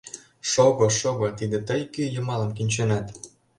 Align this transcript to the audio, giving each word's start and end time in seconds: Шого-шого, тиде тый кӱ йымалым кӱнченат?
Шого-шого, 0.51 1.27
тиде 1.37 1.59
тый 1.67 1.81
кӱ 1.93 2.03
йымалым 2.13 2.51
кӱнченат? 2.57 3.05